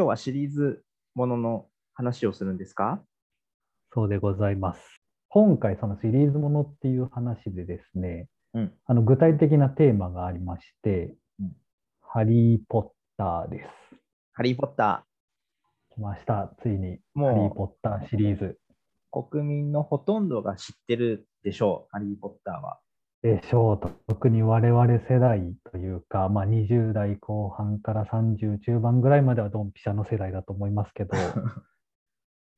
[0.00, 0.82] 今日はシリーズ
[1.14, 3.02] ものの話をするんですか？
[3.92, 4.80] そうでございます。
[5.28, 8.72] 今回、そのシリーズものっていう話でですね、うん。
[8.86, 11.52] あの具体的なテーマがありまして、うん
[12.00, 12.84] ハリー・ポッ
[13.18, 13.68] ターです。
[14.32, 15.04] ハリー・ポッタ
[15.94, 17.00] 来ました、ついに。
[17.12, 19.22] もうハリー・ポッターシリーズー。
[19.30, 22.78] 国民のほとんどが知ってるでしょう、ハリー・ポッターは。
[23.22, 23.90] でしょうと。
[24.08, 31.10] 特に我々世代というか、まあ、20代後半から30中盤ぐらいまではドンピシャの世代だと思いますけど、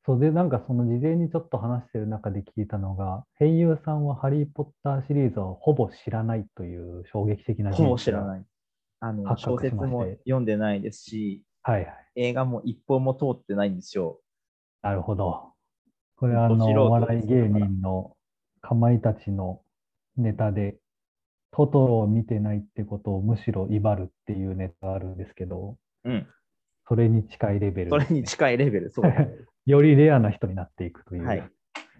[0.05, 8.45] そうで、なんかその事前にちょっと話してる中で聞いたのが、声優さんはハリー・ポッターシリーズをほぼ知らないという衝撃的なほぼ知らない。
[8.99, 12.07] あの発小説も読んでないですし、はいはい。
[12.15, 14.19] 映画も一本も通ってないんですよ。
[14.81, 15.53] なるほど。
[16.15, 18.15] これはあの、お笑い芸人の
[18.61, 19.61] かまいたちの
[20.17, 20.75] ネタで、
[21.51, 26.27] トトロを見てないってことをむしろ威張るっていうネタがあるんですけど、うん。
[26.87, 29.11] それに近いレベルそれに近いレベル、そう。
[29.65, 31.43] よりレアな人になっていくという、はい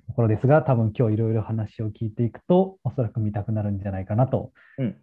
[0.06, 4.98] ところですが、多分今日いろいろ話を聞いていくと、おそらく見たくなるんじゃないかなと、うん。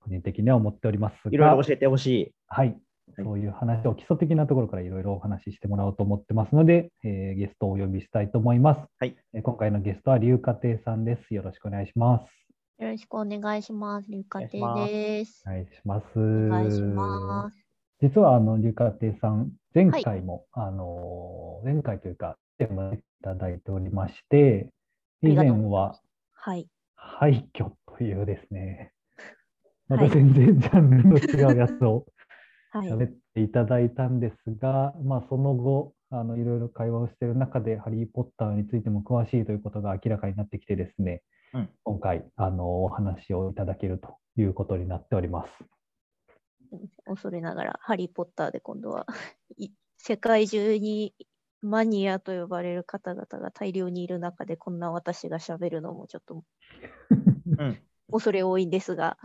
[0.00, 2.34] 個人的には思っておりますいろいろが、教えてほしい。
[2.46, 2.80] はい、はい
[3.22, 8.80] そういう話を基礎的なところからいろいろお話ししてもらおうと思ってますので、えーゲストをお呼びしたいと思います。
[8.98, 11.34] はいえー今回のゲストは龍華亭さんです。
[11.34, 12.43] よろしくお願いします。
[12.78, 14.10] よろしくお願いします。
[14.10, 15.44] リュウカテお願いしますです。
[15.46, 16.18] お願いします。
[16.18, 17.56] お願いします。
[18.02, 24.70] 実はあの龍華亭さん、前回も、あの前回というか、テーマいただいておりまして、
[25.22, 26.00] 以前は
[26.32, 26.66] はい。
[26.96, 28.92] 廃墟というですね、
[29.88, 32.06] ま はいた全然ジャンルの違うやつを
[32.72, 32.88] はい。
[32.88, 45.50] 喋っていただいたんですが、まあ、その後、あのいろいろ会話をしている中で、ハリー・ポッターについても詳しいということが明らかになってきてですね、うん今回あのお話をいただけるということになっております。
[47.04, 49.06] 恐れながら、ハリー・ポッターで今度は、
[49.56, 51.14] い世界中に
[51.62, 56.44] マニアと呼ばれる方々が大量にいる中で、こんな私が喋るのもちょっと
[57.58, 57.78] うん。
[58.10, 59.18] 恐れ多いんですが、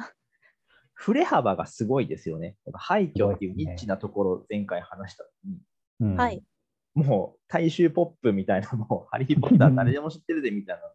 [0.93, 2.55] 振れ幅がすごいですよね。
[2.65, 5.61] なんか廃墟っていうニッチなところを前回話したのに、
[5.99, 6.43] うんはい。
[7.03, 10.91] もう大衆ポップみたいなのをハリー・ポッター誰でも知ってるでみたいなのを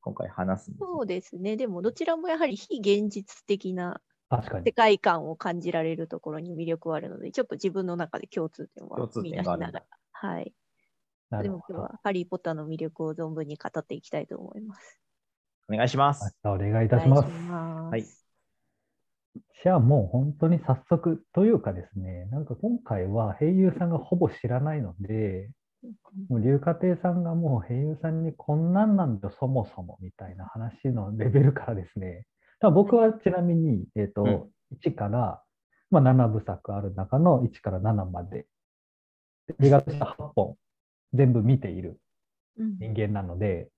[0.00, 1.56] 今回話すそうですね。
[1.56, 4.72] でも、どちらもやはり非現実的な確かに世。
[4.72, 9.82] 界観を感じられるところに魅力はあるので、ちょっと自分の中で共通点は共通見出しながら。
[10.12, 10.52] はい。
[11.42, 15.00] でも今日はハリー・ポッターの魅力を存分に語っていきたいと思います。
[15.68, 16.36] お願いします。
[16.44, 17.18] お願いいたします。
[17.20, 18.23] お願いしますはい
[19.62, 25.50] じゃあもう本当に早速というかですね、なんか今回は声優さんがほぼ知らないので、
[26.28, 32.26] もう龍華亭さんがもう声優さんにこんなんなんだよそもそもみたいな話のレベルからですね、
[32.60, 34.44] ただ僕はちなみに、えっとうん。
[34.82, 35.42] 1から、
[35.90, 38.46] まあ、7部作ある中の1から7まで、
[39.62, 40.56] 映画として8本
[41.12, 42.00] 全部見ている
[42.58, 42.78] うん。
[42.78, 43.68] 人間なので、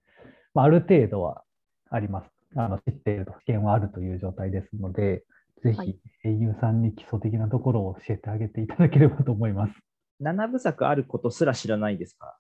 [0.55, 1.43] まあ、ある程度は
[1.91, 2.31] あります。
[2.55, 5.25] あの知っていると、知見はあるという状態ですので、
[5.63, 9.75] ぜひはい声優さんに基礎的なところを教えてあげていただければと思います。
[10.21, 12.39] 7部作あることすら知らないですか？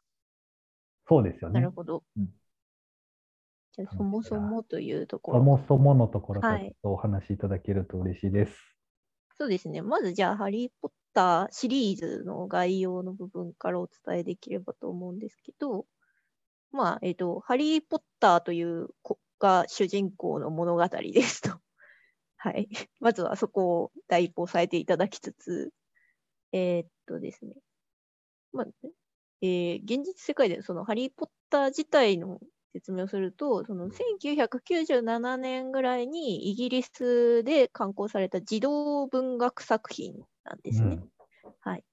[1.08, 1.72] そうですよねなる。
[1.72, 2.02] ほど。
[2.16, 2.28] うん
[3.76, 5.44] じゃあ、そもそもというとこそろ。
[5.44, 8.56] もそものところからお話しいただけると嬉しいです。
[9.38, 9.82] そうですね。
[9.82, 15.84] まず、じゃあ、ハリー・ポッターシリーズの概要の部分からお伝えできればと思うんですけど、
[16.72, 21.58] まあ、えっ、と、ハリー・ポッターという子が主人公の物語ですと。
[22.46, 22.68] はい。
[23.00, 25.72] まずはそこを第一歩押さえていただきつつ、
[26.52, 27.54] えーっとですね。
[28.52, 28.66] まあ、
[29.42, 32.38] えー現実世界でそのハリー・ポッター自体の
[32.72, 40.14] 説明をすると、その1997年ぐらいにイギリスで刊行された児童文学作品
[40.44, 41.00] なんですね。
[41.62, 41.84] はい。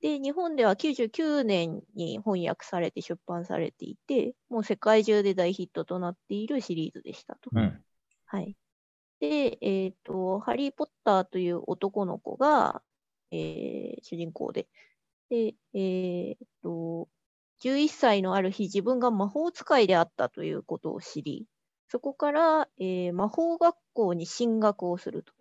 [0.00, 7.50] で、日本では99年に翻訳されて出版されていて、もう世界中で大ヒットとなっているシリーズでしたと。
[7.52, 7.84] うん。
[8.26, 8.56] はい。
[9.20, 12.82] で、えっ、と、ハリー・ポッターという男の子が、
[13.30, 14.68] えー主人公で、
[15.30, 17.08] で、えっ、と、
[17.60, 21.46] 11歳のある日、自分が魔法使いであったということを知り、
[21.88, 25.32] そこから、えー魔法学校に進学をすると。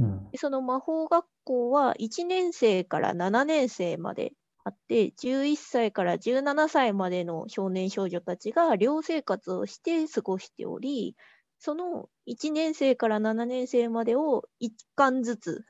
[0.00, 4.32] うんでその魔法学校は1年生から7年生まで
[4.64, 11.16] あって、11歳から17歳までの少年少女たちが寮生活をして過ごしており、
[11.64, 15.64] その1年生から7年生までを1巻ずつ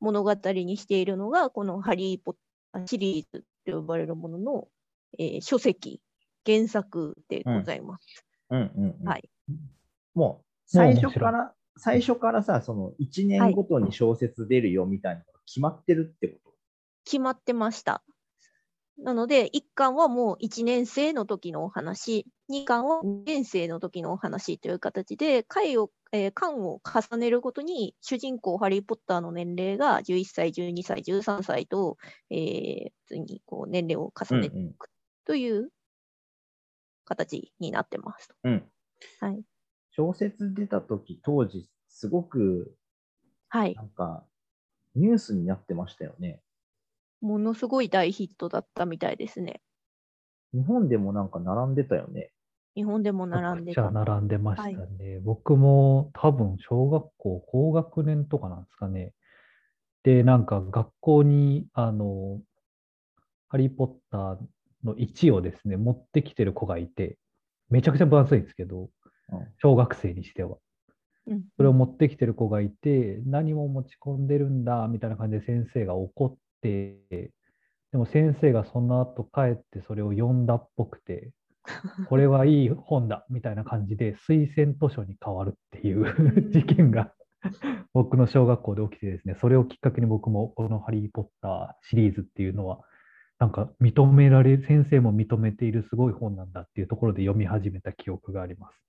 [0.00, 2.34] 物語にしているのが、このハリー・ポッ
[2.72, 4.68] ターシリーズと呼ばれるものの、
[5.18, 6.00] えー書籍、
[6.46, 8.24] 原作でございます。
[8.48, 9.06] うんうんうん。
[9.06, 9.28] はい。
[10.14, 16.56] もう最初から、最初からさ、その1年ごとに小説出るよみたいなのが決まってるってこと、
[17.04, 18.02] 決まってました。
[18.98, 31.96] なので、1巻はもう1年生の時のお話、2巻は2年生の時のお話という形で、回を、えー巻を重ねるごとに、主人公ハリー・ポッターの年齢が11歳、12歳、13歳と、
[32.30, 34.90] えー普通にこう年齢を重ねていく
[35.24, 35.70] という
[37.04, 38.36] 形になってます。
[38.44, 38.70] うん。
[39.20, 39.44] はい。
[39.90, 42.74] 小説出た時当時、すごく、
[43.48, 43.80] はい。
[43.80, 44.26] なんか、
[44.94, 46.42] ニュースになってましたよね。
[47.20, 49.60] ものすごい大ヒットだったみたいですね。
[50.52, 52.30] 日本でもなんか並んでたよね。
[52.74, 53.82] 日本でも並んでた。
[53.82, 55.20] じゃ並んでましたね。
[55.24, 59.12] 僕も多分小学校高学年とかなんですかね。
[60.04, 62.40] で、なんか学校に、あの、
[63.48, 64.38] ハリー・ポッター
[64.84, 67.18] の1をですね、持ってきてる子がいて、
[67.68, 68.88] めちゃくちゃ分厚いんですけど、うん
[69.58, 70.56] 小学生にしては。
[71.26, 77.30] うんそれを持ってきてる子がいて、何も持ち込んでるんだ、みたいな感じで先生が怒って、
[77.92, 81.32] でも先生がその後帰ってそれを読んだっぽくて、
[82.08, 87.12] これはいい本だ、みたいな感じで推薦図書に変わるっていう事件が
[87.92, 92.80] 僕の小学校で起きてですね、それをきっかけに僕もこのハリー・ポッターシリーズっていうのは、
[93.38, 98.82] なんか認められ、先生も認めているすごい本なんだっていうところで読み始めた記憶があります。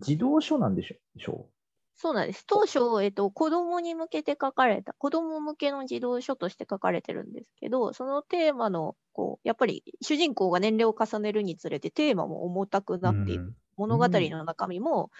[0.00, 1.48] 児童書なんでしょでしょ
[1.94, 2.44] そうなんです。
[2.46, 13.44] 当初、えっと、子供に向けて書かれた、子供向けの児童書として書かれてるんですけど、そのテーマの、こう、やっぱり主人公が年齢を重ねるにつれてテーマも重たくなっていく。
[13.48, 15.10] うん物語の中身も、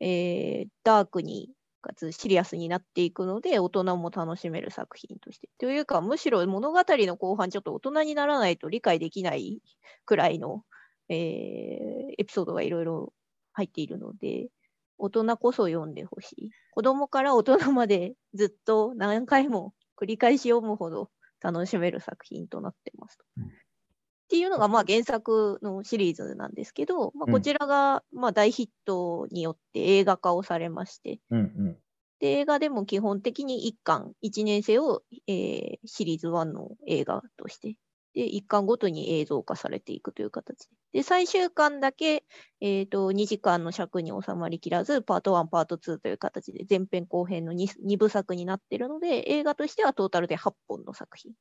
[0.00, 5.48] えーダークに、かつシリアスになっていくので、大人も楽しめる作品として。
[5.58, 9.62] というか、むしろ物語の後半、ちょっと大人にならないと理解できない
[10.04, 10.64] くらいの、
[11.08, 13.12] えーエピソードがいろいろ
[13.52, 14.48] 入っているので、
[15.02, 16.50] 大人こそ読んでほしい。
[16.70, 21.10] 子供から大人までずっと何回も繰り返し読むほど
[21.40, 23.24] 楽しめる作品となってますと。
[23.38, 23.48] うんっ
[24.32, 31.78] ていうのがまあ原作のシリーズなんですけど、まあ、うんこちらがまあ大ヒットによって映画化をされまして、うんうん。
[32.18, 37.76] で映画でも基本的に1巻、1年生を、えーシリーズ1の映画として、
[38.14, 40.76] で、1巻ごとに映像化されていくという形で。
[40.92, 42.24] で、最終巻だけ、
[42.60, 51.32] えーと、2時間の尺に収まりきらず、パート1、パート2という形で前編後編の 2, 2部作になっているので、映画としてはトータルで8本の作品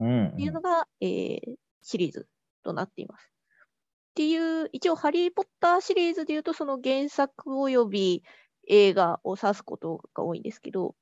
[0.00, 1.40] うんっていうのが、えー
[1.82, 2.28] シリーズ
[2.64, 3.22] となっています。
[3.22, 8.22] っていう、一応、ハリー・ポッターシリーズでいうと、その原作及び
[8.68, 10.96] 映画を指すことが多いんですけど、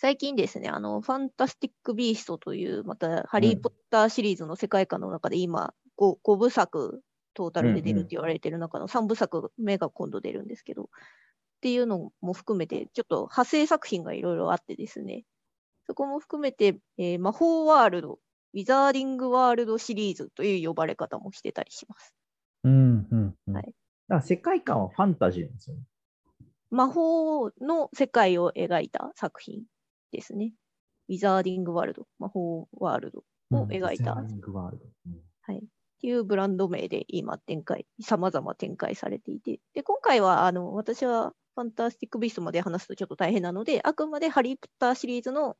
[0.00, 7.02] 最近ですね、あの、ファンタスティック・ビーストという、また、ハリー・ポッターシリーズの世界観の中で今、5, 5部作
[7.34, 10.88] トータルで出るって言われてる中の3部作目が今度出るんですけど、っ
[11.62, 15.24] ていうのも含めて、ちょっと派生作品がいろいろあってですね、
[15.88, 18.20] そこも含めて、えー魔法ワールド、
[18.54, 22.14] ウィザーディングワールドシリーズという呼ばれ方もしてたりします。
[22.64, 23.54] うんうんうん。
[23.54, 23.64] はい。
[23.64, 23.74] だか
[24.08, 25.82] ら世界観はファンタジーなんですよね。
[26.70, 29.64] 魔法の世界を描いた作品
[30.10, 30.52] ですね。
[31.08, 34.84] ウィザーディングワールド、魔法ワールドを描いた、っセーリングワールド。
[35.06, 35.28] うん
[36.00, 45.56] ていうブランド名で今展開、様々展開されていて、で、今回はあの私はファンタスティック・ビーストまで話すとちょっと大変なので、あくまでハリー・ポッターシリーズの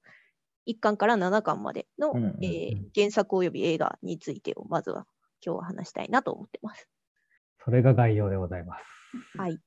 [0.68, 5.06] 1巻から7巻までの、うんうんうんえー原作及び映画についてをまずは
[5.44, 6.88] 今日は話したいなと思ってます。
[7.64, 8.84] それが概要でございます。
[9.38, 9.58] はい。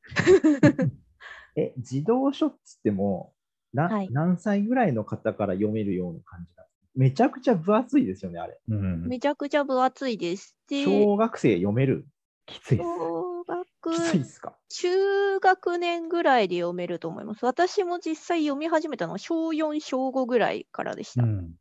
[1.56, 3.34] え、児童書っつっても、
[3.74, 6.88] なはい何歳ぐらいの方から読めるような感じなんですか？
[6.96, 8.60] めちゃくちゃ分厚いですよね、あれ。
[8.68, 10.58] うん、めちゃくちゃ分厚いです。
[10.68, 12.06] で、小学生読める？
[12.46, 12.90] きついです。
[12.90, 14.58] 小学きついっすか？
[14.70, 17.46] 中学年ぐらいで読めると思います。
[17.46, 21.24] 私も実際読み始めたのは小4、小5ぐらいからでした。
[21.24, 21.52] うん。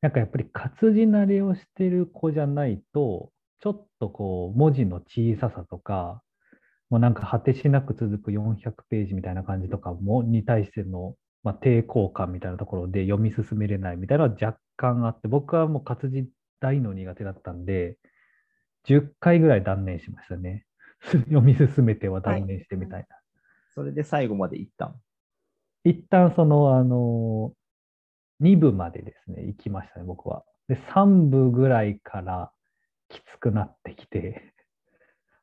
[0.00, 6.22] なんかやっぱり活字慣れをしてる子じゃないと、ちょっとこう文字の小ささとか、
[6.90, 16.28] もうなんか果てしなく続く400ページみたいな感じとかもに対しての、まあ、抵抗感みたいなところで読み進めれないみたいなのは若干あって、僕はもう活字
[16.60, 17.98] 大の苦手だったんで、
[18.86, 20.64] 10回ぐらい断念しましたね。
[21.02, 23.16] 読み進めては断念してみたいな。
[23.74, 24.94] それで最後まで行ったん？
[25.84, 27.52] 一旦その、あの、
[28.40, 30.44] 2部までですね、行きましたね、僕は。
[30.68, 32.50] で、3部ぐらいから
[33.08, 34.52] きつくなってきて、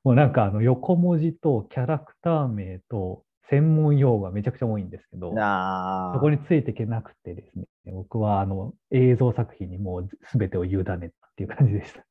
[0.06, 12.06] もうなんかあの横文字とキャラクター名と専門用語がめちゃくちゃ多いんですけど、あそこについていけなくてですね、僕はあの映像作品にもう全てを委ねたっていう感じでした。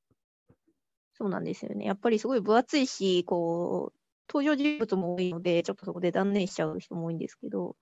[1.14, 1.84] そうなんですよね。
[1.84, 3.98] やっぱりすごい分厚いし、こう、
[4.28, 7.76] 登場人物も多いので、ちょっとそこで断念しちゃう人も多いんですけど、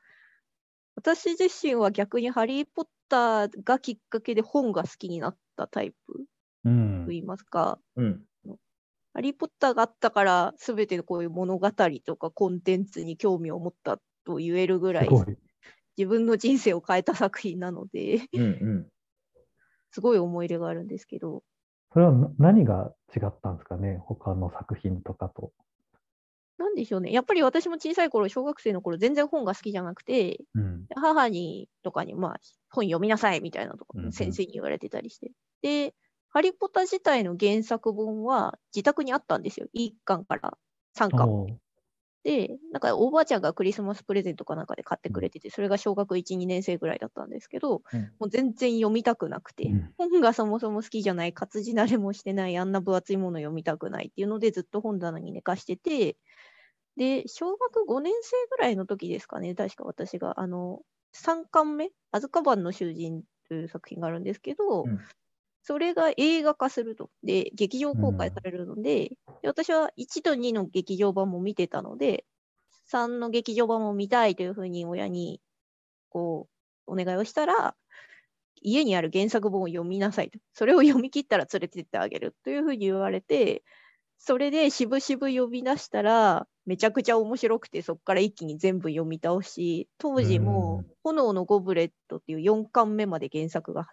[0.95, 6.27] 私自身は逆にハリー・ポッターがきっかけで本が好きになったタイプ
[6.65, 8.23] うんと言いますか、うん。
[9.15, 11.71] ハリー・ポッターがあったから、すべてこういう物語
[12.05, 15.09] とかコンテンツに興味を持ったと言えるぐらい。
[15.99, 18.89] 自分の人生を変えた作品なので、うんうん。
[19.91, 21.43] すごい思い入れがあるんですけど、
[21.93, 23.99] それはな何が違ったんですかね？
[24.07, 25.53] 他の作品とかと。
[26.57, 27.13] なんでしょうね。
[27.13, 30.87] やっぱり私も小さい頃、小学生の頃、全然本が好きじゃなくて、うん。
[30.95, 32.41] 母にとかに、まあ、
[32.71, 35.33] 本読みなさいみたいなとこうんうん先生に言われてたりして。
[35.61, 35.95] で、
[36.33, 39.69] ハリポタ自体の原作本は自宅にあったんですよ。
[39.73, 40.59] 1巻から
[40.95, 41.33] 3巻。
[42.25, 48.13] で、なんかおばあちゃんがクリスマスプレゼントかなんかで買ってくれてて、それが小学1、2年生ぐらいだったんですけど、うん。
[48.21, 49.95] もう全然読みたくなくて、うん。
[49.99, 56.17] 本がそもそも好きじゃない、活字慣れもしてない、あんな分厚いもの読みたくないっていうので、ずっと本棚に寝かしてて、
[56.97, 65.09] で、小学5年生ぐらいの時ですかね、確か私が、あの、3巻目、アズカバンの囚人という作品があるんですけど、うん
[65.63, 67.11] それが映画化すると。
[67.23, 69.11] で、劇場公開うんされるので、
[69.43, 72.25] で私は1と2の劇場版も見てたので、
[72.91, 75.41] 3の劇場版も見たいというふうに親に、
[76.11, 76.49] こ
[76.87, 77.77] う、お願いをしたら、
[78.61, 80.39] 家にある原作本を読みなさいと。
[80.53, 83.63] それを読み切ったら連れてってあげるというふうに言われて、
[84.19, 93.89] それでしぶしぶ読み出したら、めちゃくちゃ面白くて、そこから一気に全部読み倒し、当時も、炎のゴブレットっていう4巻目まで原作が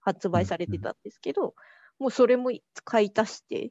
[0.00, 1.54] 発売されてたんですけど、
[1.98, 2.50] もうそれも
[2.84, 3.70] 買い足して、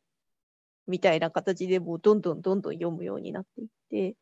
[0.88, 4.16] みたいな形でもうどんどんどんどん読むようになっていって、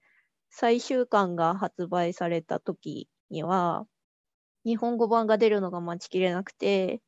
[0.50, 3.86] 最終巻が発売された時には、
[4.66, 7.02] 日本語版が出るのが待ちきれなくて、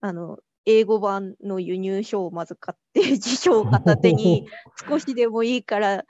[0.00, 4.46] あの、英語版の輸入書をまず買って、辞書を片手に
[4.88, 6.04] 少しでもいいから、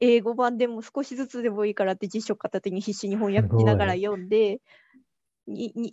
[0.00, 4.60] 英語版でも少しずつでもいいからって辞書片手に必死に翻訳しながら読んで、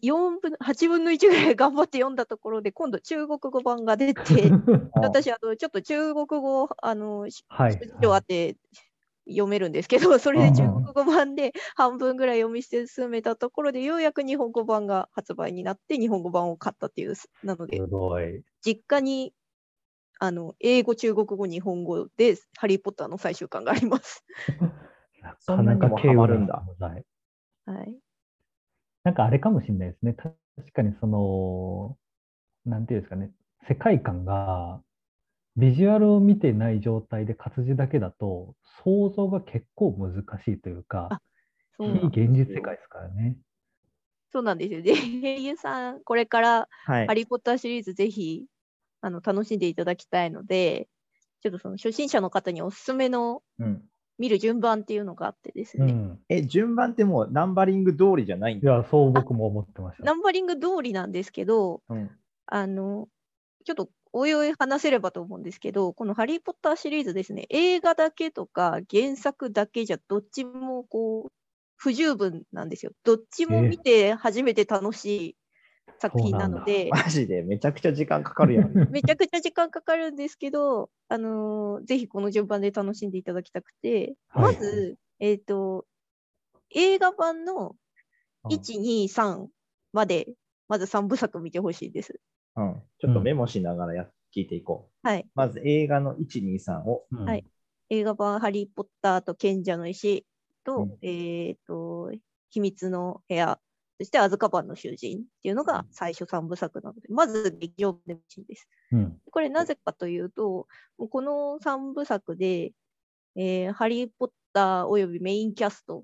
[0.02, 4.56] 4分、8分の1ぐらい頑張って読んだところで、今度中国語版が出て、
[4.96, 7.80] あ私、あの、ちょっと中国語、あの、しはい。
[8.14, 8.58] あって
[9.28, 18.44] 読めるんですけど、それで中国語版で半分ぐらい読み進めたところで、ようやく日本語版が発売になって、日本語版を買ったっていう、なので、すごい。
[18.66, 19.34] 実家に、
[20.20, 24.24] あの、英語、中国語、日本語で、ハリー・ポッターの最終巻があります。
[25.22, 26.64] なそかなかんなにもハマるんだ
[27.66, 28.00] はい。
[29.08, 30.14] なんかあれかもしれないですね。
[30.14, 30.36] 確
[30.74, 31.98] かにその、
[32.66, 33.32] なんていうんですかね、
[33.66, 34.82] 世界観が、
[35.56, 41.22] ビジュアルを見てない状態で活字だけだと、想像が結構難しいというかあ、
[41.78, 43.38] そう非なん現実世界ですからね。
[44.34, 44.82] そうなんですよ。
[44.82, 47.14] で、声優さん、これからはいハ。
[47.14, 48.46] リー・ポッターシリーズぜひ
[49.00, 50.90] あの楽しんでいただきたいので、
[51.44, 53.90] ちょっとその初心者の方におすすめのうん。
[54.17, 56.19] 見る順番っていうのがあってですね、うん。
[56.29, 58.71] え、順番ってもうナンバリング通りじゃないんだ。
[58.71, 60.03] いや、そう僕も思ってました。
[60.03, 62.09] ナンバリング通りなんですけど、うん。
[62.47, 63.07] あの、
[63.65, 71.31] ちょっとおいおい話せればと思うんですけど、このハリー・ポッターシリーズですね、映画だけとか原作だけじゃどっちもこう
[71.75, 72.93] 不十分なんですよ。
[73.03, 75.36] どっちも見て初めて楽しい
[76.00, 78.72] 作品なので、マジでめちゃくちゃ時間かかるやん。
[78.91, 85.86] めちゃくちゃ時間かかるんですけど、あのーぜひこの順番で楽しんでいただきたくて、はいまず、えっ、と、
[86.72, 87.75] 映画版の
[88.44, 89.48] うん1、2、3
[89.94, 90.34] まで、
[90.67, 92.20] まず3部作見てほしいです。
[92.56, 92.82] うん。
[93.00, 95.08] ちょっとメモしながらや聞いていこう。
[95.08, 95.27] はい。
[95.36, 97.06] まず映画の1、2、3を。
[97.12, 97.46] うんはい
[97.89, 100.25] 映画版ハリー・ポッターと賢者の石
[100.65, 102.12] と、うんえっ、と、
[102.50, 103.60] 秘密の部屋、
[104.00, 108.68] そしてアズカバンの囚人っていうのが最初3部作なので、まず劇場でほしいです。
[108.92, 109.18] うん。
[109.32, 112.74] これなぜかというと、もうこの3部作で、
[113.36, 116.04] えーハリー・ポッターおよびメインキャスト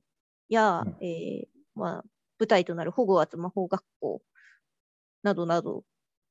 [0.49, 2.03] や、うんえーまあ、
[2.39, 4.21] 舞台となるホグワーツ魔法学校
[5.21, 5.83] などなど、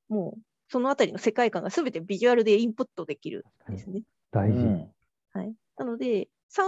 [0.09, 4.03] もうそのあたりの世界観がすべてビジュアルでインプットできるんですね。
[4.33, 4.59] 大事。
[4.59, 4.91] うん
[5.33, 6.63] はい、なので、3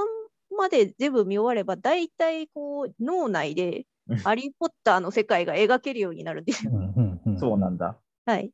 [0.57, 3.85] まで全部見終われば、大体こう脳内でうん
[4.25, 6.73] ハリー・ポッターの世界が描けるようになるんですよ。
[7.39, 7.99] そうなんだ。
[8.27, 8.51] はい。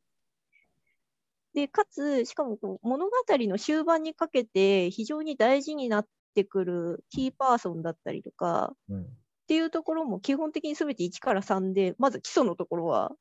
[1.55, 9.03] で、かつ、しかもこう物語の終盤にかけて非常に大事になってくるキーパーソンだったりとかうん。
[9.03, 9.07] っ
[9.49, 13.13] ていうところも基本的に全て1から3で、まず基礎のところは。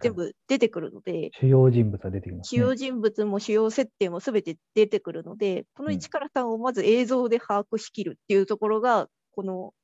[0.00, 2.58] 全部出てくるので、主要人物が出てきますね。
[2.58, 9.74] 主要人物も主要設定も全て出てくるので、このうん1から3をまず映像で把握しきるっていうところが、この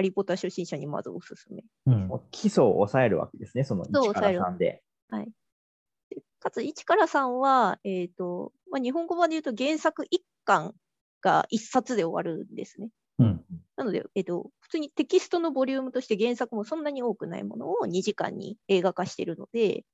[0.00, 1.62] ハリー・ポッター初心者にまずおすすめ。
[1.86, 4.82] うん基礎を抑えるわけですね、その1から3で。
[6.08, 10.74] でかつ1から3は、えーとまあ、日本語版で言うと原作1巻
[11.20, 12.88] が1冊で終わるんですね。
[13.18, 13.44] うん。
[13.76, 19.84] なので、えっと、普通にテキストのボリュームとして原作もそんなに多くないものを2時間に映画化してるので、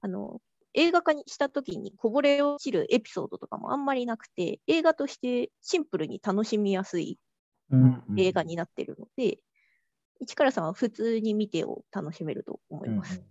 [0.00, 0.40] あの、
[0.74, 7.18] 映画化にしたときにこぼれ落ちるエピソードとかもあんまりなくて、映画としてシンプルに楽しみやすいうん。
[8.16, 9.38] 映画になってるので、
[10.20, 13.18] 市川さんは普通に見てを楽しめると思います。
[13.18, 13.24] うん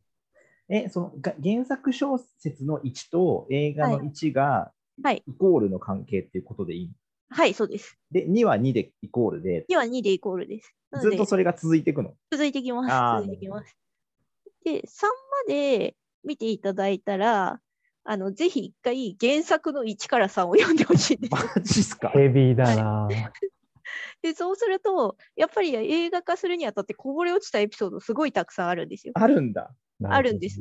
[0.69, 5.23] え、そのが原作小説の1と映画の1がはい。
[5.25, 6.91] イコールの関係っていうことでいい、
[7.29, 7.97] はい、そうです。
[8.11, 10.73] で、2は2でイコールで、2は2でイコールです。
[11.01, 12.15] ずっとそれが続いていくの？
[12.31, 13.23] 続いてきます。
[13.23, 13.77] 続いてきます。
[14.65, 15.07] で、3
[15.47, 17.61] まで見ていただいたら、
[18.03, 21.31] あの、ぜひ一回原作の1から3を読んでほしいんです。
[21.31, 22.09] マジっすか？
[22.09, 23.07] ヘビーだな、
[24.21, 29.13] で、そうすると、やっぱり映画化するにあたってこぼれ落ちたエピソードすごいたくさんあるんですよ。
[29.15, 29.73] あるんだ。
[30.03, 30.59] あるんです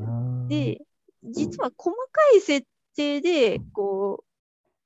[0.49, 0.81] で、
[1.25, 2.67] 実は細かい設
[2.97, 4.25] 定で、こ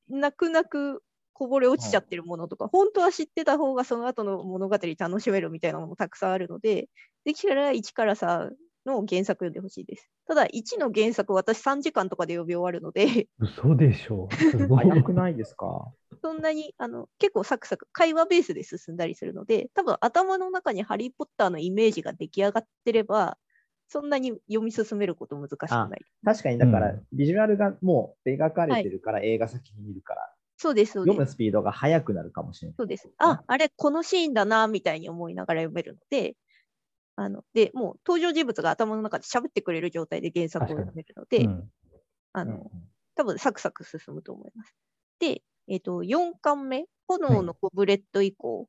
[0.09, 6.88] う、泣く泣くこぼれ落ちちゃってるものとか、本当は知ってた方がその後の物語楽しめるみたいなのもたくさんあるので、
[7.25, 8.52] できたら1から3
[8.87, 10.10] の原作読んでほしいです。
[10.26, 14.28] ただ、1の原作、私3時間とかで読み終わるので、嘘でしょ。
[14.32, 14.88] すごい。
[14.88, 15.92] 早くないですか？
[16.22, 23.38] そんなにあの結構サクサク会話ベースで進んだりするので、多分頭の中にハリー・ポッターのイメージが出来上がってれば、
[23.88, 26.00] そんなに読み進めること難しくない。
[26.25, 31.14] 確かに、だからうん、ビジュアルがもう描かれてるから映画先に見るから、そうです、そうです。
[31.14, 32.75] 読むスピードが速くなるかもしれない。
[32.76, 33.10] そうです。
[33.18, 36.37] あ、あれ、このシーンだな、みたいに思いながら読めるので、
[37.21, 41.71] あのでもう登場人物が頭の中で喋ってくれる状態で原作を読めるので、うん。
[42.33, 42.71] あの
[43.15, 44.75] 多分サクサク進むと思います。
[45.19, 48.69] で、えっ、と、4巻目、炎のゴブレット以降、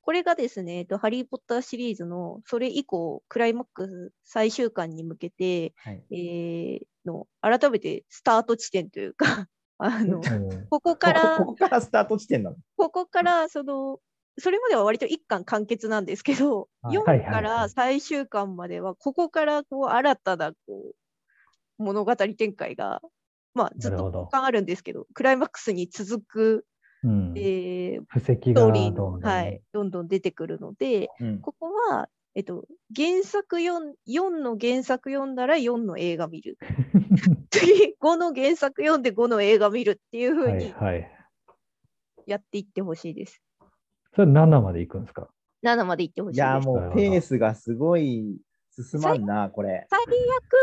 [0.00, 6.02] これがですね、えっと、ハリー・ポッターシリーズのそれ以降、クライマックス最終巻に向けて、はい。
[6.10, 10.66] えーの改めてスタート地点というか、 あのうん。
[10.68, 12.56] ここからこここからスタート地点なの？
[12.76, 13.98] ここから、その、
[14.38, 23.00] それまでは割と一巻完結なんですけど、はい4はいはいから最終巻までは、ここからこう新たなこう物語展開が、
[23.54, 26.66] まあ、ずっとあるんですけど、クライマックスに続く、
[27.04, 32.64] うんえー布石ストがーリーの、どんどんはい、どんどん出てくるので、うんここは、えっと、
[32.96, 36.56] 原作 4, 4の原作読んだら4の映画見る。
[37.50, 41.10] 次、5の原作読んで5の映画見るっていう風はいにはい。
[42.26, 43.42] やっていってほしいです。
[44.14, 45.28] それ7まで行くんですか
[45.64, 46.44] ？7まで行ってほしいです。
[46.44, 48.36] いや、もうペースがすごい
[48.70, 49.86] 進まんな、これ。
[49.90, 50.00] 最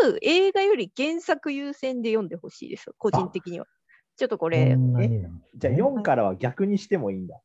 [0.09, 3.65] 悪、映画より原作優先で読んでほしいです、個人的には。
[4.17, 7.39] ちょっとここれ、じゃあね4からは逆にしてもいいんだ。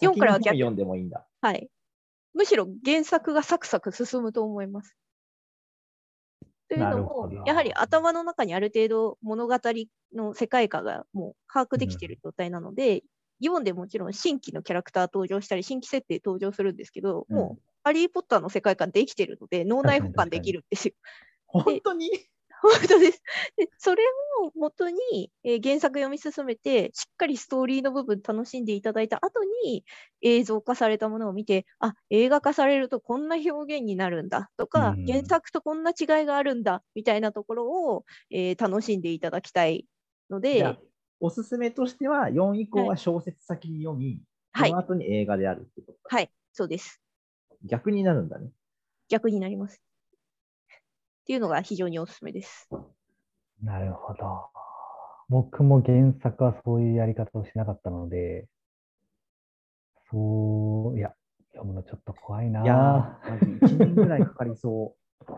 [0.00, 1.26] 4からは逆先の本読んでもいいんだ。
[1.40, 1.68] はい。
[2.34, 4.96] むしろ原作がサクサク進むと思います。
[6.68, 9.58] というなのもやはり頭の中にある程度物語
[10.14, 13.08] の世界観がもう把握できている状態なので、読ん
[13.64, 20.94] でもちろん新規のキャラクター登場したり、新規設定登場するんですけど、うんもう、ハリー・ポッターの世界観できてるので、 脳内保管できるんですよ。
[21.46, 22.10] 本当に？
[22.62, 23.20] 本当です。
[23.56, 24.04] でそれ
[24.44, 29.84] を元に、えー原作読み進めて、しっかりストーリーの部分楽しんでいただいた後に
[30.20, 39.86] 映像化されたものを見て、あ、映画化されるとこんな表現になるんだとか、うん原作とこんな違いがあるんだみたいなところを、えー楽しんでいただきたい
[40.30, 40.78] ので、
[41.22, 46.16] おすすめとしては、4以降は小説先に読み、はいその後に映画であるってことか。
[46.16, 47.00] はい、そうです。
[47.64, 48.50] 逆になるんだね。
[49.08, 49.80] 逆になります。
[50.72, 52.68] っていうのが非常におすすめです。
[53.62, 54.48] なるほど。
[55.28, 58.48] 僕も原作はそういうやり方をしなかったので、
[60.10, 61.14] そう、いや、
[61.52, 65.32] 読むのちょっと怖いないやー、マジ1年ぐらいかかりそう。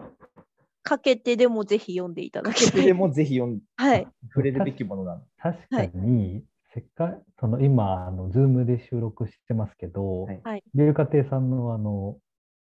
[0.84, 2.84] かけてでもぜひ読んでいただきたい。
[2.84, 4.06] でもぜひ読んはい。
[4.28, 5.22] 触れるべきものなの。
[5.38, 6.44] 確かに、
[6.74, 12.18] せっかその今、あの、ズームで収録してますけど、はいはい龍華亭さんのあの、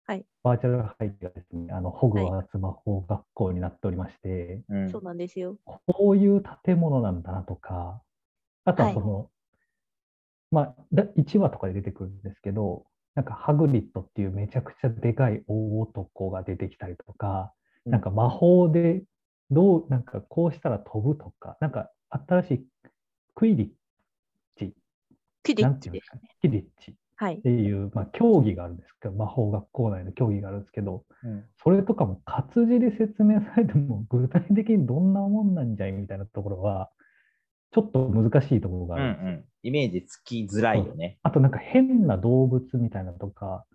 [0.07, 5.59] はいバーチャル会議がですね、あの、ホグワーツ魔法学校になっておりまして、うんそうなんですよ。
[5.65, 8.01] こういう建物なんだなとか、
[8.65, 9.31] あとはその、
[10.51, 17.56] まあ、だ1話とかで出てくるんですけど、なんかハグリッドっていうめちゃくちゃでかい大男が出てきたりとか、うん
[17.87, 19.05] なんか魔法で
[19.51, 22.67] どう、なんかこうしたら飛ぶとか、なんか新しい
[23.35, 23.69] クイリッ
[24.59, 24.75] チ、
[25.43, 25.63] クディッチ。
[25.63, 26.93] でなんていうんですかね、キリッチ。
[26.93, 27.43] っはい。
[27.43, 31.49] ていう、まあ、競技があるんですけど、魔法学校内の競技があるんですけど、うん。
[31.63, 36.91] それとかも活字で説明されても具体的にどんなもんなんじゃいみたいなところは、
[37.73, 39.29] ちょっと難しいところがうんあるんですよ。
[39.29, 39.45] うん。
[39.63, 41.19] イメージつきづらいよね。
[41.23, 43.67] あとなんか変な動物みたいなとか、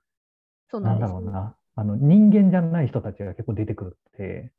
[0.82, 4.52] なんんそうなですだろうな、あの人間じゃない人たちが結構出てくるって、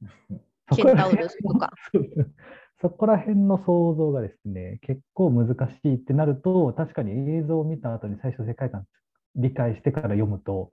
[0.69, 1.71] そこらケンタウルスとか。
[2.81, 8.89] そこら辺の想像がですね、結構難しいってなると、確かに映像を見た後に最初世界観
[9.37, 10.73] 理解してから読むと、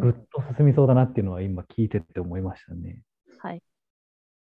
[0.00, 3.04] ぐっと進みそうだなっていうのは今聞いてて思いましたね。
[3.38, 3.62] はい。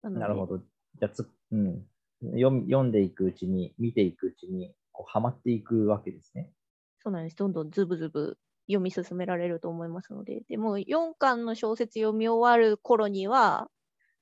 [0.02, 0.58] なるほど。
[0.58, 1.86] じゃあつ、うん。
[2.32, 6.50] 読み読んでいくうちに、見ていくうちに、こう、ハマっていくわけですね。
[6.98, 7.36] そうなんです。
[7.36, 13.68] どんどんズブズブ読み進められると思いますので、でも4巻の小説読み終わる頃には、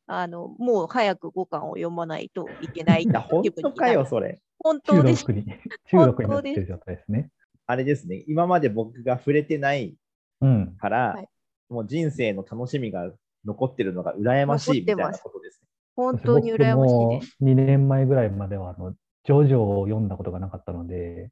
[0.07, 4.05] あの、もう早く5巻を読まないといけないいや、本当かよ。
[4.07, 4.41] それ。
[4.59, 5.25] 本当です。
[5.25, 5.45] 中毒に、
[5.91, 7.31] 中毒になってる状態ですね。
[7.67, 8.25] あれですね。
[8.27, 9.95] 今まで僕が触れてない
[10.41, 10.77] うん。
[10.79, 11.29] から、はい
[11.71, 13.11] もう人生の楽しみが
[13.45, 15.69] 残ってるのが羨ましいみたいなことですね。
[15.95, 17.37] 本当に羨ましいです。
[17.41, 21.31] 僕も2年前ぐらいまでは、あの、ジョジョを読んだことがなかったので、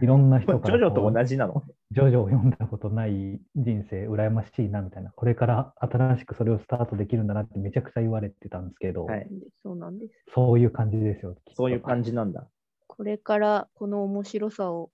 [0.00, 1.64] いろんな人からジョジョと同じなの？
[1.90, 9.26] ジョジョを読んだことない人生羨ましいなみたいな、これから新しくそれをスタートできるんだなってめちゃくちゃ言われてたんですけど、はい
[9.62, 10.14] そうなんです。
[10.32, 11.34] そういう感じですよ。
[11.34, 12.46] きっとそういう感じなんだ。
[12.86, 14.90] これからこの面白さを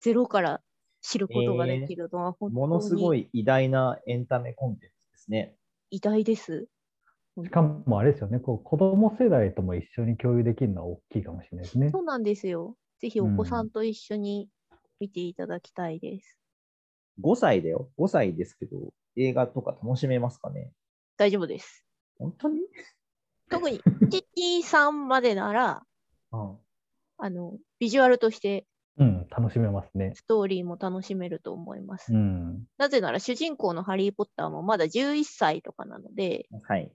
[0.00, 0.62] ゼロから
[1.02, 5.54] 知ることができるのは本ものすご当にい偉大なエンタメコンテンツですね。
[5.90, 6.66] 偉大です。
[7.44, 11.90] しかもあれですよね、こう子供世代とも一緒に共有できるのは大きいかもしれないですね。
[11.90, 12.76] そうなんですよ。
[12.98, 14.48] ぜひお子さんと一緒に
[15.00, 16.38] 見ていただきたいです。
[17.20, 17.90] 5歳だよ。
[17.96, 20.72] 5歳ですけど、映画とか楽しめますかね？
[21.16, 21.84] 大丈夫です。
[22.18, 22.60] 本当に？
[23.48, 23.80] 特に
[24.10, 25.82] 1、2、3までなら、
[26.32, 26.56] うん。
[27.18, 28.66] あの、ビジュアルとして
[28.98, 30.12] うん、楽しめますね。
[30.14, 32.14] ストーリーも楽しめると思います。
[32.14, 32.64] うん。
[32.78, 36.90] なぜなら主人公のハリー・ポッターもまだ11歳とかなので、はい。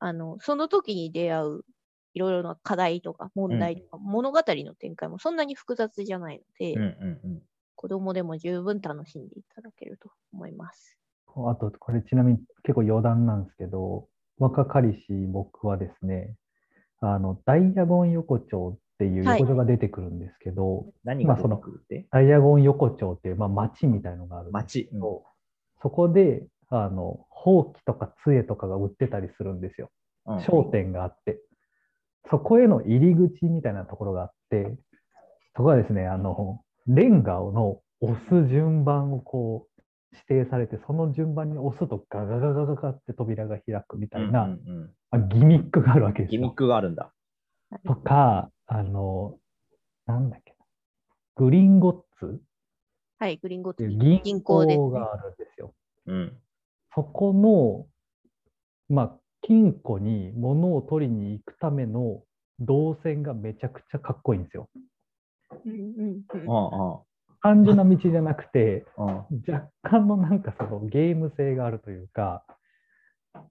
[0.00, 1.60] あの、その時に出会う
[2.14, 7.42] いろいろな課題とか問題とか、物語の展開もそんなに複雑じゃないので、うんうんうん。
[7.76, 10.96] 子供でも十分楽しんでいただけると思います。
[11.36, 16.34] あと、これちなみに結構余談なんですけど、若かりし僕はですね、
[17.00, 22.06] あの、ダイヤゴン横丁っていうはい横丁が出てくるんですけど、何が出まあそのてくるって？
[22.10, 24.88] ダイヤゴン横丁っていう、まあ、町みたいのがあるんです街。
[24.92, 25.00] うん
[25.82, 29.90] そこで、あの、ほうきとか杖とかが売ってたりするんですよ。
[30.26, 31.42] うん商店があって、
[32.30, 34.76] そこへの入り口みたいなところがあって、
[35.56, 39.82] そこはですね、あの、レンガの押す順番をこう
[40.12, 46.54] 指定されて、その順番に押すとガガガガガガって扉が開くみたいな、うんうんうんあギミックがあるわけですよギミッ。
[46.54, 47.12] クがあるんだ。
[47.86, 49.38] とか、あの、
[50.06, 50.56] なんだっけな、
[51.36, 52.40] グリンゴッツ
[53.18, 55.72] はい、グリーンゴッツ銀行があるんですよ。
[56.06, 56.36] うん。
[56.94, 57.86] そこの、
[58.88, 62.22] まあ、金庫に物を取りに行くための
[62.60, 64.68] 動線がめちゃくちゃかっこいいんですよ。
[65.64, 67.02] うんうんうんあ
[67.42, 69.52] 単純な道じゃなくて、あ、 ああ。
[69.52, 72.42] 若干のなんかそのゲーム性があるというか、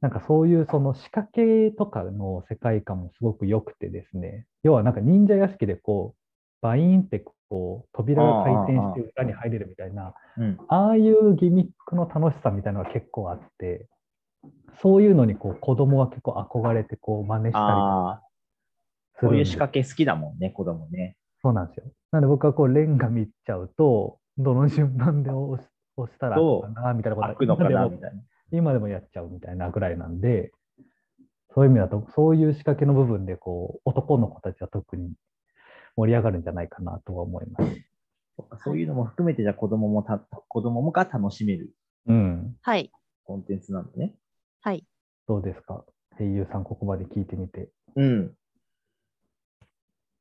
[0.02, 6.20] なんかそういうその仕掛けとかの世界観もすごく良くてですね、要はなんか忍者屋敷でこう、
[6.62, 10.58] バインってこう扉が回転して裏に入れるみたいな、うん。
[10.70, 13.88] ああいうギミックの楽しさみたいなのが結構あって、
[14.82, 18.22] そういうのにこう子供は結構憧れてこう真似したりああ、
[19.20, 21.16] するんですこういう仕掛け好きだもんね、子供ね。
[21.42, 21.86] そうなんですよ。
[22.12, 28.22] なので僕はこうレンガ見ちゃうと、どの順番で押し押したらどうかなみたいなこと開くのか今でもなみたいな。
[28.52, 30.52] 今でもやっちゃうみたいなぐらいなんで、
[31.54, 35.14] そういう意味だと、そういう仕掛けの部分でこう男の子たちは特に
[35.96, 37.82] 盛り上がるんじゃないかなとは思います。
[38.36, 41.74] そっかそういうのも含めて、じゃあ子供もた、子供もが楽しめる
[42.08, 42.56] うん。
[42.62, 42.92] はい、
[43.24, 44.16] コンテンツなんだね。
[44.66, 44.86] はい。
[45.28, 45.84] どうですか？
[46.18, 47.70] 声優さん、ここまで聞いてみて。
[47.98, 48.34] うん。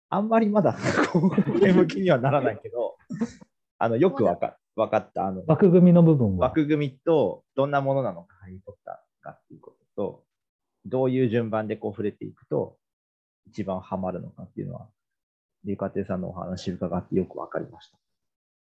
[0.09, 0.77] あんまりまだ、
[1.13, 2.97] これ向きにはならないけど、
[3.79, 5.27] あの、よくわかわかった。
[5.27, 6.49] あの、枠組みの部分は？
[6.49, 10.25] 枠組みと、どんなものなのか、ハリー・ポッターがっていうことと、
[10.87, 12.79] どういう順番でこう触れていくと、
[13.47, 14.89] 一番ハマるのかっていうのは、
[15.65, 17.99] リカテさんのお話伺ってよくわかりました。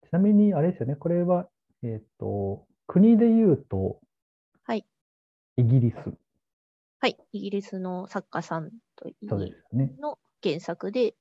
[0.08, 1.50] ちなみに、あれですよね、これは、
[1.82, 4.00] えっ、と、国で言うと、はい。
[5.58, 5.96] イギリス。
[7.00, 9.10] はい、イギリスの作家さんと。
[9.22, 11.16] の原作で、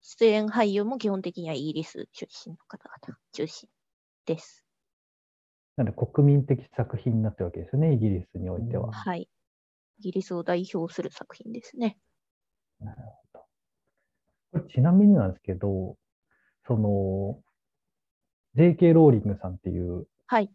[0.00, 3.68] 出演俳優も基本的にはイギリス出身の方々中心
[4.26, 4.64] です。
[5.76, 8.92] なので、国民的作品になってるわけですよね、イギリスにおいては。
[8.92, 9.28] はい。
[10.00, 11.98] イギリスを代表する作品ですね。
[12.80, 13.40] なるほど。
[14.52, 15.96] これちなみになんですけど、
[16.66, 17.40] その、
[18.56, 18.92] J.K.
[18.92, 20.50] ローリングさんっていうはい。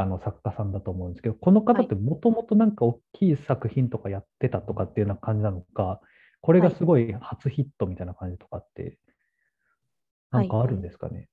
[0.00, 6.00] あの作家さんだと思うんですけど、この方ってもともとなんか大きい作品とかやってたとかっていうような感じなのか、
[6.40, 8.98] これがすごい初ヒットみたいな感じとかって、
[10.30, 11.28] はないんかあるんですかね？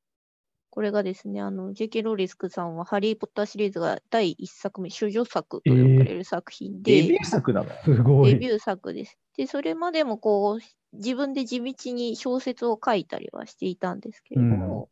[0.72, 2.02] これがですね、あの、J.K.
[2.02, 7.70] ローリスクさんは、ハリー・ポッターシリーズが第1作目、主女作と呼ばれる作品で、デビュー作なの？
[7.86, 8.34] すごい。
[8.34, 9.18] デビュー作です。
[9.38, 14.90] で、それまでもこう、自分で地道に小説を書いたりはしていたんですけれども、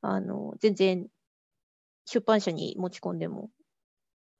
[0.00, 1.06] あの、全然
[2.10, 3.50] 出版社に持ち込んでも、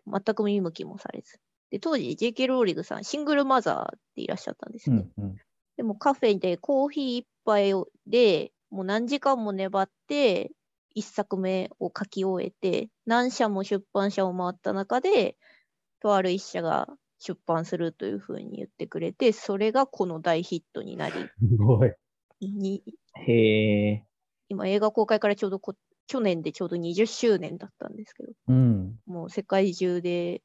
[0.06, 1.38] 全く見向きもされず。
[1.70, 2.48] で、当時 J.K.
[2.48, 5.08] ローリングさん、シングルマザーでいらっしゃったんですね。
[5.16, 5.36] うんうん。
[5.76, 10.52] でもカフェでコーヒー一杯をでもう何時間も粘って、
[10.94, 15.36] 一作目を書き終えて、何社も出版社を回った中で、
[16.00, 21.92] とある一社が出版するというふうに言ってくれて、それがこの大ヒットになり、 すごい。
[22.40, 22.82] に
[23.14, 24.04] へえ。
[24.48, 25.74] 今映画公開からちょうどこ
[26.10, 28.96] 去年でちょうど20周年だったんですけど、うん。
[29.06, 30.42] もう世界中で、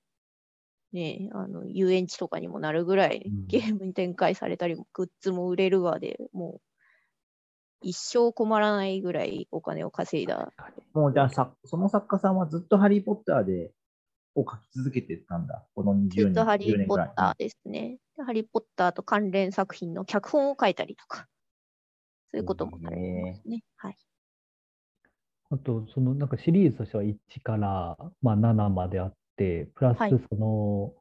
[0.94, 6.62] ね、あの遊園地とかにもなるぐらいうんゲームに展開されたり、グッズも売れるわで、もう
[7.82, 10.52] 一生困らないぐらいお金を稼いだ。
[10.94, 13.72] もうじゃあさ、その作家さんはずっとハリー・ポッターで、
[14.36, 15.66] を書き続けてたんだ。
[15.74, 17.98] この20年ずっとハリ10ー・ポッターですね。
[18.18, 21.28] でハリー・ポッターと関連作品の脚本を書いたりとか、
[22.30, 23.64] そういうこともされてますね。
[23.78, 23.98] はい。
[25.52, 30.94] あと、そのなんかシリーズとしては1から、まあ、7まであって、プラスはいその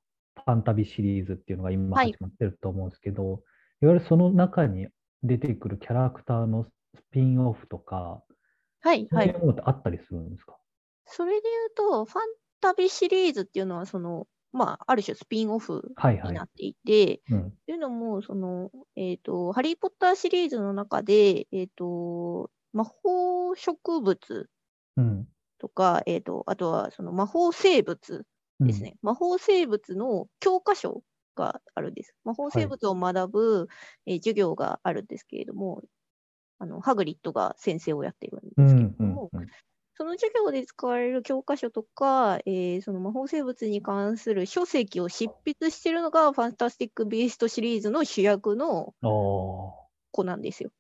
[0.45, 3.43] ファンタビシリーズっていうのが今はい始まってると思うんですけど、
[3.83, 4.89] いわゆるその中に
[5.23, 6.71] 出てくるキャラクターのス
[7.11, 8.23] ピンオフとか、
[8.81, 10.57] はい、そうはいいうものってあったりするんですか？
[11.07, 12.23] それで言うと、ファン
[12.61, 16.45] タビシリーズっていうのは、その、まあ、ある種スピンオフはいはいにな。
[16.45, 17.51] っていて、うん。
[17.67, 23.24] というのも、その、えっ、と、ハリー・ポッターシリーズの中で、えっ、と、魔法
[23.57, 24.51] 植物
[24.97, 25.29] うん。
[25.59, 28.27] とか、えっ、と、あとはその魔法生物
[28.67, 28.97] ですね。
[29.03, 31.03] 魔法生物の教科書
[31.35, 32.15] があるんです。
[32.25, 33.69] 魔法生物を学ぶ、
[34.07, 35.83] えー授業があるんですけれども、
[36.59, 38.65] あの、ハグリッドが先生をやっているんうん。
[38.65, 39.09] ですけれうん。
[39.09, 39.51] ども、うん。
[39.95, 48.95] その授業で使われる教科書とか、えーその魔法生物に関する書籍を執筆しているのが、ファンタスティック・ビーストシリーズの主役の
[50.13, 50.71] 子なんですよ。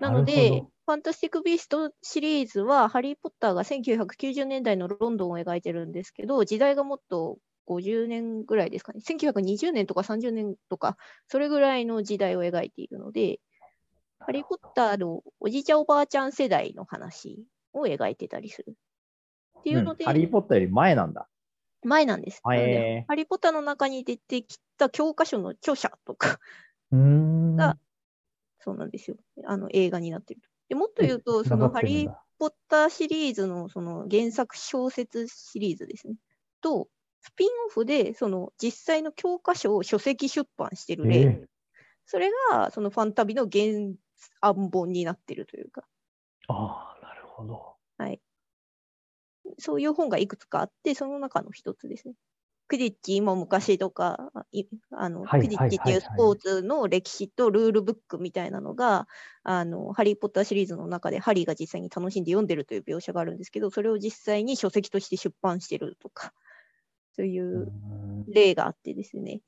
[0.00, 10.96] なので、どファンタスティック・ビーストシリーズは、ハリー・ポッターが1990年代のロンドンを描いてるんですけど、時代がもっと50年ぐらいですかね、1920年とか30年とか、
[11.28, 13.38] それぐらいの時代を描いているので、
[14.18, 18.74] ハリー・ポッターのおじいちゃんおばあちゃん世代の話を描いてたりする。
[19.60, 21.28] っていうので、ハリー・ポッターより前なんだ。
[21.82, 22.40] 前なんです。
[22.44, 26.40] なのでへーハリー・ポッターの中に出てきた教科書の著者とか。
[26.92, 27.78] が
[28.60, 29.16] そうなんですよ。
[29.44, 30.40] あの映画になってる。
[30.68, 36.14] でもっと言うと、えそのハリー・ポッターシリーズのその原作小説シリーズですね。
[36.60, 36.88] と、
[37.22, 41.46] スピンオフでその実際の教科書を書籍出版してる例、え
[42.06, 43.64] それがそのファンタビの原
[44.40, 45.84] 案本になってるというか、
[46.48, 47.76] ああ、なるほど。
[49.58, 52.14] そういう本がいくつかあって、その中の一つですね。
[52.70, 59.08] クディッチ今昔とか、いあのはいクディッチっていうスポーツの歴史とルールブックみたいなのが、
[59.42, 66.32] あのハリー・ポッターシリーズの中でハリーが実際に楽しんで読んでるという描写があるんですけど、それを実際に書籍として出版してるとか、
[67.16, 67.72] そういう
[68.28, 69.40] 例があってですね。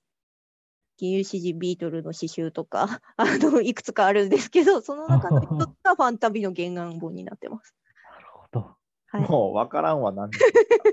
[0.99, 7.75] 銀融詩人ビートルの詩集とか、 あのいくつかあるんですけど、その中の一つがファンタビの原案本になってます。
[8.03, 8.77] なるほど。
[9.07, 9.31] はい。
[9.31, 10.39] もう分からんわ、なんで。
[10.39, 10.92] いや、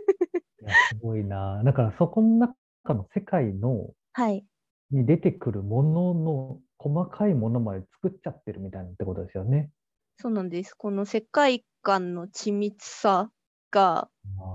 [0.76, 1.64] すごいな。
[1.64, 2.56] だからそこの中
[2.94, 4.46] の世界のはい。
[4.92, 9.72] に出てくるものの細かいものまで作っちゃってるみたいなってことですよね。
[10.18, 10.76] そうなんです。
[10.76, 13.32] この世界観の緻密さ
[13.72, 14.12] が、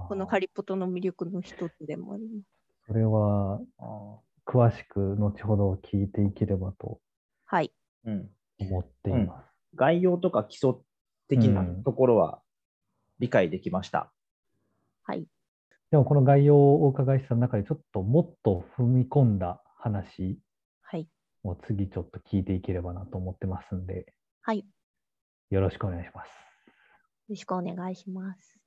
[0.09, 2.44] このハリリポタの魅力の一つでもあります。
[2.87, 7.00] それはあ詳しく後ほど聞いていければと
[7.46, 7.72] はい。
[8.07, 8.31] ーうん。
[8.59, 9.55] 思っています。
[9.74, 10.74] 概要とか基礎
[11.29, 12.42] 的なうんところは
[13.18, 14.12] 理解できました。
[15.03, 15.27] はい。
[15.94, 20.40] でもこの概要をお伺いした中でちょっともっと踏み込んだ話
[20.83, 21.07] はい。
[21.44, 24.59] を次ちょっと聞いていければなと思ってますんで、はい。
[24.59, 24.64] よ
[25.50, 26.30] よろしくお願いします。
[27.28, 28.59] ろしくお願いします。